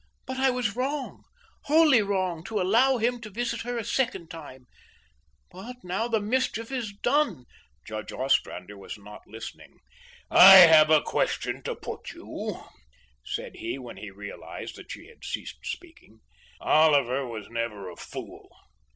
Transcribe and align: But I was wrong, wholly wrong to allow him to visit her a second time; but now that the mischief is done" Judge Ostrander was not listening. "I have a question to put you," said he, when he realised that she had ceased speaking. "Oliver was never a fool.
But 0.25 0.37
I 0.39 0.49
was 0.49 0.75
wrong, 0.75 1.25
wholly 1.65 2.01
wrong 2.01 2.43
to 2.45 2.59
allow 2.59 2.97
him 2.97 3.21
to 3.21 3.29
visit 3.29 3.61
her 3.61 3.77
a 3.77 3.83
second 3.85 4.31
time; 4.31 4.65
but 5.51 5.75
now 5.83 6.07
that 6.07 6.17
the 6.17 6.25
mischief 6.25 6.71
is 6.71 6.91
done" 6.91 7.45
Judge 7.87 8.11
Ostrander 8.11 8.75
was 8.79 8.97
not 8.97 9.21
listening. 9.27 9.77
"I 10.31 10.55
have 10.55 10.89
a 10.89 11.03
question 11.03 11.61
to 11.65 11.75
put 11.75 12.13
you," 12.13 12.63
said 13.23 13.57
he, 13.57 13.77
when 13.77 13.97
he 13.97 14.09
realised 14.09 14.75
that 14.77 14.91
she 14.91 15.05
had 15.05 15.23
ceased 15.23 15.59
speaking. 15.65 16.21
"Oliver 16.59 17.27
was 17.27 17.47
never 17.51 17.87
a 17.87 17.95
fool. 17.95 18.49